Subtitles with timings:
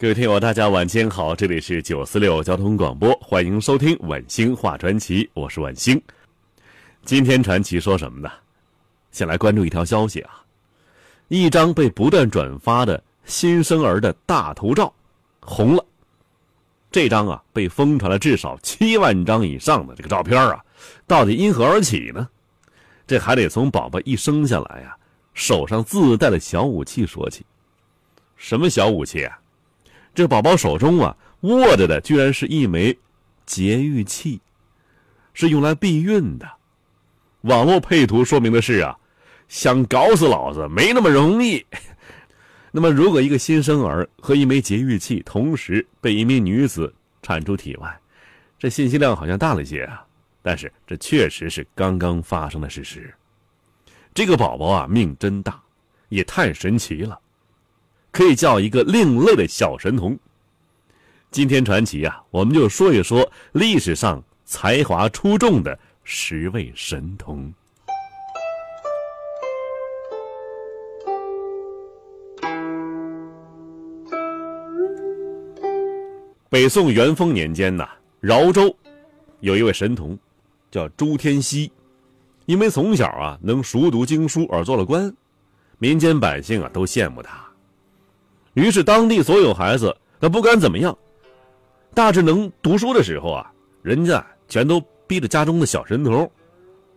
[0.00, 6.00] 各位听友，大家晚间好，这里是九四六交通广播，欢迎收听晚星话传奇，我是晚星。
[7.04, 8.30] 今天传奇说什么呢？
[9.12, 10.42] 先来关注一条消息啊，
[11.28, 14.90] 一张被不断转发的新生儿的大头照
[15.38, 15.84] 红了。
[16.90, 20.64] 这张啊被疯传了至少七万张以上的这个照片啊，
[21.06, 22.26] 到底因何而起呢？
[23.06, 24.96] 这还得从宝宝一生下来呀，
[25.34, 27.44] 手上自带的小武器说起。
[28.38, 29.38] 什么小武器啊？
[30.14, 32.96] 这宝宝手中啊握着的居然是一枚
[33.46, 34.40] 节育器，
[35.32, 36.48] 是用来避孕的。
[37.42, 38.96] 网络配图说明的是啊，
[39.48, 41.64] 想搞死老子没那么容易。
[42.70, 48.00] 那么，如果一个新生儿和一枚节育器同时被一名女子产出体外，
[48.58, 50.04] 这信息量好像大了些啊。
[50.42, 53.12] 但是这确实是刚刚发生的事实。
[54.14, 55.60] 这个宝宝啊命真大，
[56.10, 57.18] 也太神奇了。
[58.10, 60.18] 可以叫一个另类的小神童。
[61.30, 67.52] 今天传奇啊，我们就说一说历史上才华出众的十位神童。
[76.48, 77.88] 北宋元丰年间呐，
[78.18, 78.76] 饶州
[79.38, 80.18] 有一位神童，
[80.68, 81.70] 叫朱天锡，
[82.46, 85.14] 因为从小啊能熟读经书而做了官，
[85.78, 87.49] 民间百姓啊都羡慕他。
[88.54, 90.96] 于是，当地所有孩子，那不管怎么样，
[91.94, 93.50] 大致能读书的时候啊，
[93.82, 96.28] 人家全都逼着家中的小神童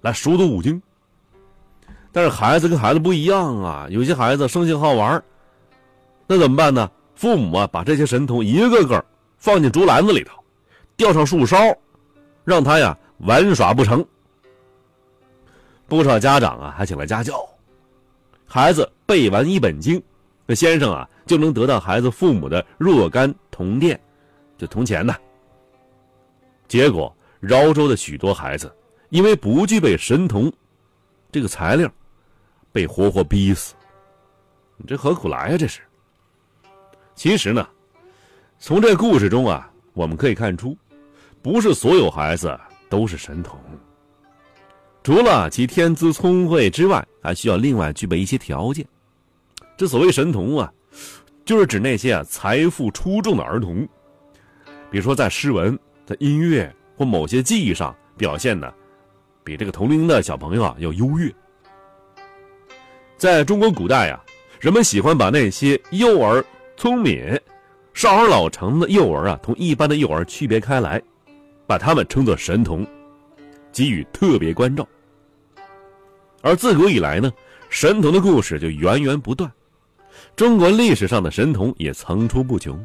[0.00, 0.80] 来熟读五经。
[2.10, 5.22] 但是孩子跟孩子不一样啊，有些孩子生性好玩，
[6.26, 6.90] 那怎么办呢？
[7.14, 9.04] 父母啊，把这些神童一个个
[9.38, 10.42] 放进竹篮子里头，
[10.96, 11.56] 吊上树梢，
[12.44, 14.04] 让他呀玩耍不成。
[15.86, 17.48] 不少家长啊，还请了家教，
[18.44, 20.02] 孩子背完一本经。
[20.46, 23.98] 那先生啊，就能得到孩子父母的若干铜钿，
[24.56, 25.14] 就铜钱呢。
[26.68, 28.74] 结果饶州的许多孩子
[29.10, 30.52] 因为不具备神童
[31.32, 31.90] 这个材料，
[32.72, 33.74] 被活活逼死。
[34.76, 35.56] 你这何苦来呀？
[35.58, 35.80] 这是。
[37.14, 37.66] 其实呢，
[38.58, 40.76] 从这故事中啊，我们可以看出，
[41.42, 42.58] 不是所有孩子
[42.88, 43.58] 都是神童。
[45.02, 48.86] 除了其天资聪慧之外，还需要另外具备一些条件。
[49.76, 50.72] 这所谓神童啊，
[51.44, 53.86] 就是指那些啊财富出众的儿童，
[54.90, 58.72] 比如说在诗文、在音乐或某些技艺上表现呢，
[59.44, 61.30] 比这个同龄的小朋友啊要优越。
[63.18, 64.24] 在中国古代啊，
[64.60, 66.42] 人们喜欢把那些幼儿
[66.78, 67.38] 聪明、
[67.92, 71.02] 少儿老成的幼儿啊，同一般的幼儿区别开来，
[71.66, 72.86] 把他们称作神童，
[73.70, 74.88] 给予特别关照。
[76.40, 77.30] 而自古以来呢，
[77.68, 79.50] 神童的故事就源源不断。
[80.34, 82.78] 中国历史上的神童也层出不穷。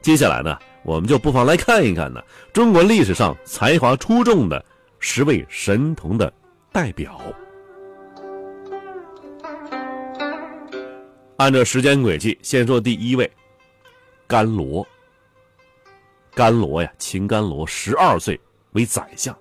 [0.00, 2.22] 接下来呢，我们就不妨来看一看呢，
[2.52, 4.64] 中国历史上才华出众的
[4.98, 6.32] 十位神童的
[6.72, 7.20] 代表。
[11.36, 13.30] 按照时间轨迹，先说第一位，
[14.26, 14.86] 甘罗。
[16.34, 18.38] 甘罗呀，秦甘罗，十二岁
[18.72, 19.36] 为宰相。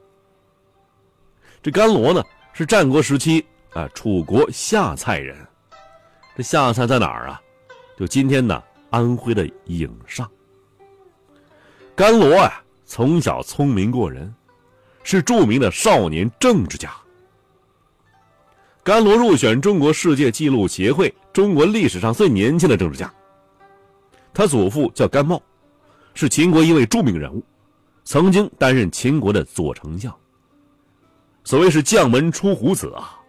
[1.61, 5.37] 这甘罗呢，是战国时期啊，楚国下蔡人。
[6.39, 7.41] 这下菜在哪儿啊？
[7.97, 10.25] 就今天呢，安徽的颍上。
[11.93, 14.33] 甘罗啊，从小聪明过人，
[15.03, 16.93] 是著名的少年政治家。
[18.83, 23.13] 甘罗入选中国世界纪录协会中国历史上最年轻的政治家。
[24.33, 25.43] 他祖父叫甘茂，
[26.13, 27.43] 是秦国一位著名人物，
[28.05, 30.17] 曾经担任秦国的左丞相。
[31.43, 33.19] 所谓是将门出虎子啊，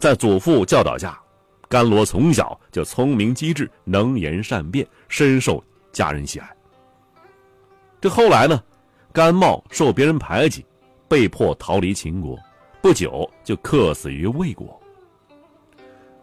[0.00, 1.16] 在祖父教导下。
[1.70, 5.62] 甘罗从小就聪明机智、能言善辩，深受
[5.92, 6.56] 家人喜爱。
[8.00, 8.60] 这后来呢，
[9.12, 10.66] 甘茂受别人排挤，
[11.06, 12.36] 被迫逃离秦国，
[12.82, 14.82] 不久就客死于魏国。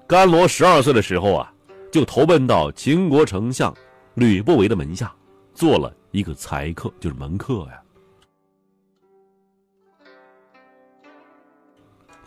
[0.05, 1.53] 甘罗十二岁的时候啊，
[1.93, 3.73] 就投奔到秦国丞相
[4.15, 5.15] 吕不韦的门下，
[5.53, 7.81] 做了一个才客，就是门客呀。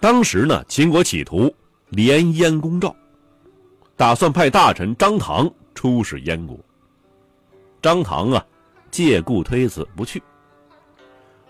[0.01, 1.55] 当时呢，秦国企图
[1.91, 2.97] 联燕攻赵。
[4.01, 6.59] 打算派大臣张唐出使燕国，
[7.83, 8.43] 张唐啊，
[8.91, 10.23] 借故推辞不去。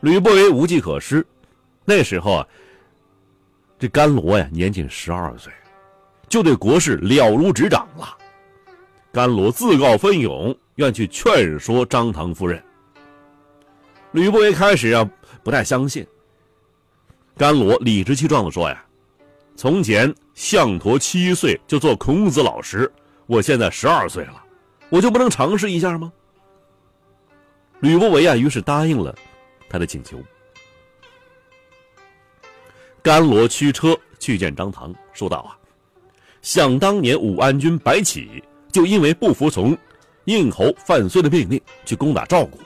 [0.00, 1.25] 吕不韦无计可施，
[1.85, 2.49] 那时候啊，
[3.79, 5.52] 这甘罗呀年仅十二岁，
[6.29, 8.19] 就对国事了如指掌了。
[9.12, 12.61] 甘罗自告奋勇，愿去劝说张唐夫人。
[14.11, 15.08] 吕不韦开始啊
[15.44, 16.05] 不太相信。
[17.37, 18.85] 甘罗理直气壮地说：“呀，
[19.55, 22.90] 从前项佗七岁就做孔子老师，
[23.26, 24.42] 我现在十二岁了，
[24.88, 26.10] 我就不能尝试一下吗？”
[27.81, 29.14] 吕不韦啊，于是答应了
[29.69, 30.19] 他的请求。
[33.02, 35.52] 甘罗驱车去见张唐，说道：“啊，
[36.40, 39.76] 想当年武安君白起就因为不服从
[40.25, 42.58] 应侯范睢的命令去攻打赵国，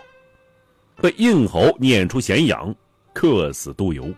[1.02, 2.72] 被应侯撵出咸阳，
[3.12, 4.08] 客死都邮。”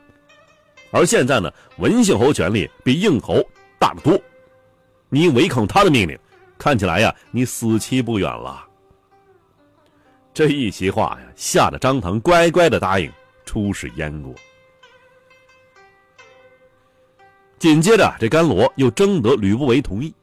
[0.97, 3.47] 而现在呢，文姓侯权力比应侯
[3.79, 4.19] 大得多，
[5.11, 6.19] 你违抗他的命令，
[6.57, 8.67] 看起来呀，你死期不远了。
[10.33, 13.13] 这一席话呀，吓得张腾乖乖的答应
[13.45, 14.35] 出使燕国。
[17.59, 20.15] 紧接着，这甘罗又征得吕不韦同意，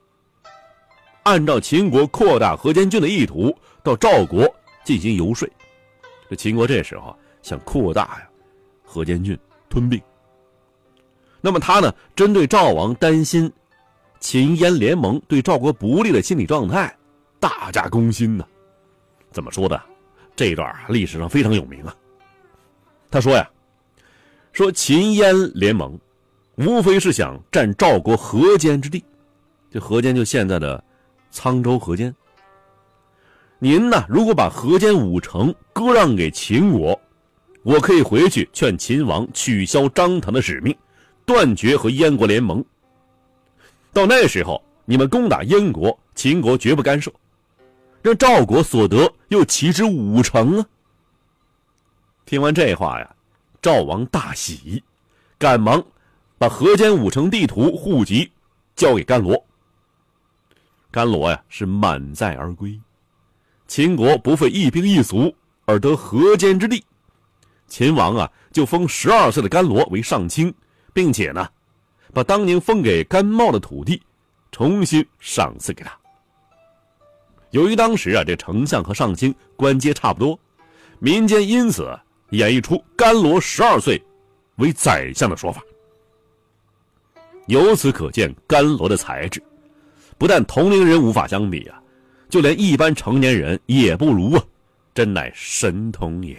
[1.21, 4.51] 按照秦国扩大河间郡的意图，到赵国
[4.83, 5.47] 进行游说。
[6.27, 8.27] 这秦国这时候想扩大呀，
[8.83, 9.37] 河间郡
[9.69, 10.01] 吞并。
[11.45, 11.93] 那么他呢？
[12.15, 13.51] 针对赵王担心
[14.21, 16.95] 秦燕联盟对赵国不利的心理状态，
[17.37, 18.47] 大加攻心呢。
[19.29, 19.79] 怎么说的？
[20.37, 21.93] 这一段，历史上非常有名啊。
[23.11, 23.45] 他说呀
[24.53, 25.99] ：“说秦燕联盟，
[26.55, 29.03] 无非是想占赵国河间之地，
[29.69, 30.81] 这河间就现在的
[31.33, 32.15] 沧州河间。
[33.59, 36.97] 您呢，如果把河间五城割让给秦国，
[37.63, 40.73] 我可以回去劝秦王取消张唐的使命。”
[41.25, 42.63] 断绝和燕国联盟。
[43.91, 47.11] 到那时候，你们攻打燕国，秦国绝不干涉，
[48.01, 50.65] 让赵国所得又岂止五成啊？
[52.25, 53.15] 听完这话呀，
[53.61, 54.83] 赵王大喜，
[55.37, 55.83] 赶忙
[56.37, 58.31] 把河间五城地图户籍
[58.75, 59.45] 交给甘罗。
[60.89, 62.79] 甘罗呀是满载而归，
[63.67, 65.33] 秦国不费一兵一卒
[65.65, 66.83] 而得河间之地，
[67.67, 70.53] 秦王啊就封十二岁的甘罗为上卿。
[70.93, 71.49] 并且呢，
[72.13, 74.01] 把当年封给甘茂的土地
[74.51, 75.91] 重新赏赐给他。
[77.49, 80.39] 由于当时啊，这丞相和上卿官阶差不多，
[80.99, 81.97] 民间因此
[82.29, 84.01] 演绎出甘罗十二岁
[84.55, 85.61] 为宰相的说法。
[87.47, 89.43] 由此可见，甘罗的才智
[90.17, 91.81] 不但同龄人无法相比啊，
[92.29, 94.43] 就连一般成年人也不如啊，
[94.95, 96.37] 真乃神童也。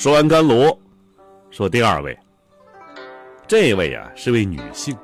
[0.00, 0.80] 说完甘罗，
[1.50, 2.18] 说第二位。
[3.46, 4.96] 这位啊是位女性，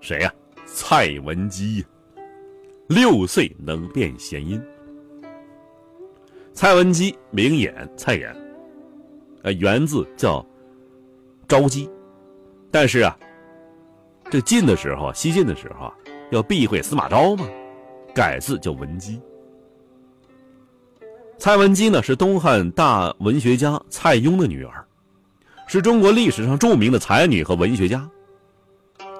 [0.00, 0.34] 谁呀？
[0.64, 1.84] 蔡文姬。
[2.88, 4.58] 六岁能辨弦音。
[6.54, 8.34] 蔡文姬名演，蔡演，
[9.42, 10.42] 呃，原字叫
[11.46, 11.90] 昭姬，
[12.70, 13.14] 但是啊，
[14.30, 15.94] 这晋的时候，西晋的时候啊，
[16.30, 17.46] 要避讳司马昭嘛，
[18.14, 19.20] 改字叫文姬。
[21.42, 24.86] 蔡文姬呢是东汉大文学家蔡邕的女儿，
[25.66, 28.08] 是中国历史上著名的才女和文学家。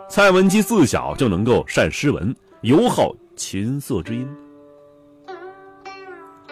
[0.08, 4.24] 蔡文姬自小就能够善诗文，尤好琴瑟之音。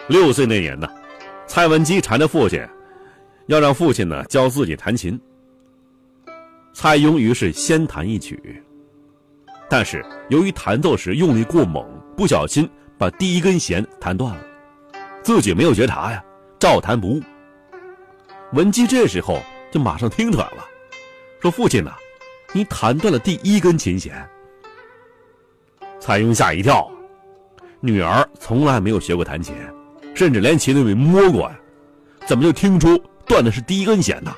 [0.09, 0.89] 六岁那年呢，
[1.47, 2.61] 蔡文姬缠着父亲，
[3.45, 5.17] 要让父亲呢教自己弹琴。
[6.73, 8.61] 蔡邕于是先弹一曲，
[9.69, 11.87] 但是由于弹奏时用力过猛，
[12.17, 14.50] 不小心把第一根弦弹断了。
[15.23, 16.23] 自己没有觉察呀，
[16.59, 17.21] 照弹不误。
[18.53, 20.65] 文姬这时候就马上听出来了，
[21.39, 21.93] 说：“父亲呐，
[22.53, 24.27] 你弹断了第一根琴弦。”
[25.99, 26.89] 蔡邕吓一跳，
[27.79, 29.55] 女儿从来没有学过弹琴，
[30.15, 31.59] 甚至连琴都没摸过呀，
[32.25, 34.35] 怎么就听出断的是第一根弦呢？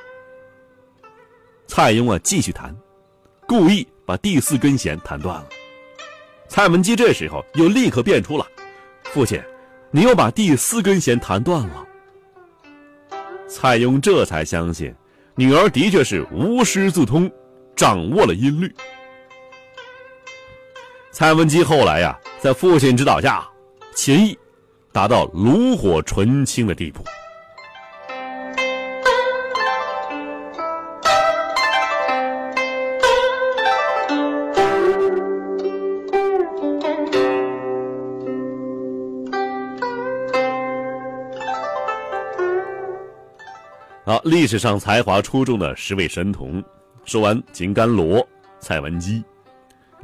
[1.65, 2.75] 蔡邕啊，继续弹，
[3.47, 5.47] 故意把第四根弦弹断了。
[6.49, 8.45] 蔡文姬这时候又立刻变出了，
[9.05, 9.41] 父亲。
[9.95, 11.85] 你又把第四根弦弹断了，
[13.47, 14.91] 蔡邕这才相信，
[15.35, 17.31] 女儿的确是无师自通，
[17.75, 18.73] 掌握了音律。
[21.11, 23.47] 蔡文姬后来呀，在父亲指导下，
[23.93, 24.35] 琴艺
[24.91, 27.05] 达到炉火纯青的地步。
[44.05, 46.61] 啊，历史上才华出众的十位神童，
[47.05, 48.25] 说完金甘罗、
[48.59, 49.23] 蔡文姬，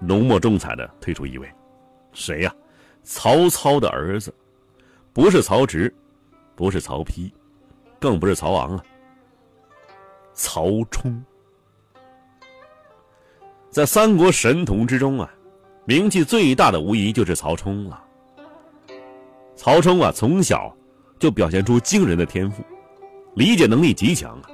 [0.02, 1.52] 浓墨重彩的推出一位，
[2.14, 2.56] 谁呀？
[3.04, 4.34] 曹操的儿子，
[5.12, 5.94] 不是曹植，
[6.56, 7.30] 不是曹丕，
[8.00, 8.84] 更不是曹昂啊。
[10.34, 11.22] 曹冲，
[13.70, 15.30] 在三国神童之中啊，
[15.84, 18.02] 名气最大的无疑就是曹冲了。
[19.58, 20.74] 曹冲啊，从小
[21.18, 22.64] 就表现出惊人的天赋，
[23.36, 24.50] 理解能力极强啊。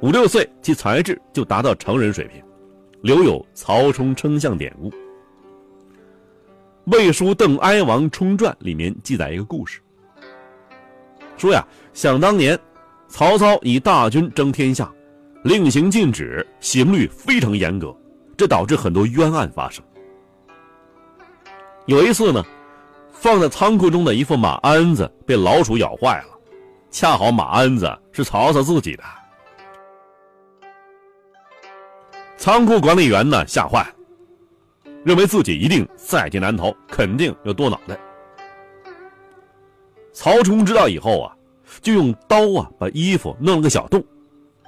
[0.00, 2.42] 五六岁，其才智就达到成人水平，
[3.02, 4.90] 留有《曹冲称象》典故。
[6.86, 9.80] 《魏书·邓哀王冲传》里面记载一个故事，
[11.36, 12.58] 说呀，想当年，
[13.08, 14.92] 曹操以大军争天下，
[15.44, 17.96] 令行禁止，刑律非常严格，
[18.36, 19.82] 这导致很多冤案发生。
[21.86, 22.44] 有一次呢。
[23.16, 26.33] 放在仓库中的一副马鞍子被老鼠咬坏了，
[26.94, 29.02] 恰好马鞍子是曹操自己的。
[32.36, 37.98] 仓库管理员呢吓坏了，认为自己一定在劫难逃，肯定要剁脑袋。
[40.12, 41.36] 曹冲知道以后啊，
[41.82, 44.00] 就用刀啊把衣服弄了个小洞，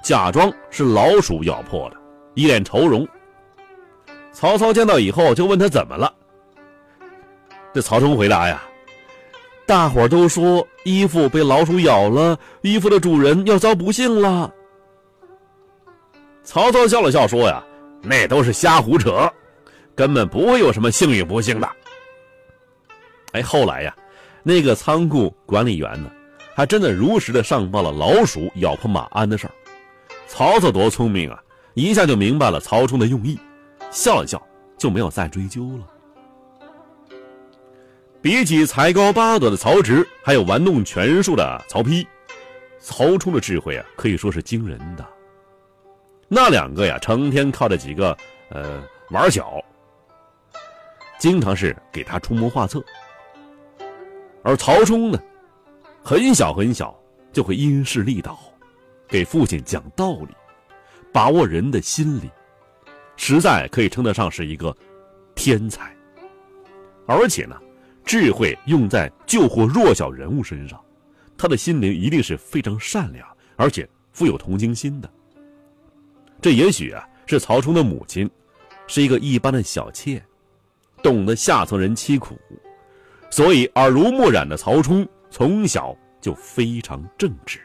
[0.03, 1.95] 假装是老鼠咬破的，
[2.33, 3.07] 一脸愁容。
[4.33, 6.13] 曹操见到以后就问他怎么了。
[7.73, 8.61] 这曹冲回答呀
[9.67, 14.49] ：“大伙都说衣服被老鼠咬了，衣服的主人要遭不幸了。”
[16.41, 17.61] 曹操笑了笑说：“呀，
[18.01, 19.29] 那都是瞎胡扯，
[19.93, 21.69] 根本不会有什么幸运不幸的。”
[23.33, 23.93] 哎，后来呀，
[24.41, 26.09] 那个仓库管理员呢，
[26.55, 29.53] 还真的如实的上报了老鼠咬破马鞍的事儿。
[30.27, 31.43] 曹操多聪明啊，
[31.73, 33.37] 一下就明白了曹冲的用意，
[33.91, 34.41] 笑了笑，
[34.77, 35.85] 就没有再追究了。
[38.27, 42.05] 比起才高八斗的曹植，还有玩弄权术的曹丕，
[42.77, 45.07] 曹冲的智慧啊，可以说是惊人的。
[46.27, 48.17] 那两个呀，成天靠着几个
[48.49, 49.63] 呃玩小，
[51.17, 52.83] 经常是给他出谋划策。
[54.43, 55.17] 而曹冲呢，
[56.03, 56.93] 很小很小
[57.31, 58.37] 就会因势利导，
[59.07, 60.35] 给父亲讲道理，
[61.13, 62.29] 把握人的心理，
[63.15, 64.75] 实在可以称得上是一个
[65.33, 65.95] 天才。
[67.05, 67.57] 而且呢。
[68.07, 70.81] 智慧用在救活弱小人物身上，
[71.37, 75.11] 他的心灵一定是非常善良，而且富有同情心的。
[76.39, 78.29] 这也许啊是曹冲的母亲，
[78.87, 80.23] 是一个一般的小妾，
[81.03, 82.39] 懂得下层人凄苦，
[83.29, 87.59] 所以耳濡目染的曹冲从小就非常正直。